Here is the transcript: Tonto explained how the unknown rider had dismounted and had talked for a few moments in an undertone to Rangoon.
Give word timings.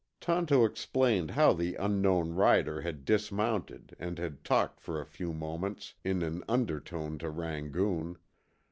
Tonto 0.19 0.65
explained 0.65 1.29
how 1.29 1.53
the 1.53 1.75
unknown 1.75 2.33
rider 2.33 2.81
had 2.81 3.05
dismounted 3.05 3.95
and 3.99 4.17
had 4.17 4.43
talked 4.43 4.79
for 4.79 4.99
a 4.99 5.05
few 5.05 5.31
moments 5.31 5.93
in 6.03 6.23
an 6.23 6.43
undertone 6.49 7.19
to 7.19 7.29
Rangoon. 7.29 8.17